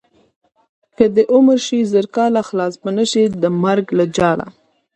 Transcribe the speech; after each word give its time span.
که 0.97 1.05
دې 1.15 1.23
عمر 1.33 1.57
شي 1.67 1.79
زر 1.91 2.05
کاله 2.15 2.41
خلاص 2.49 2.73
به 2.81 2.89
نشې 2.97 3.23
د 3.41 3.43
مرګ 3.63 3.85
له 3.97 4.05
جاله. 4.15 4.47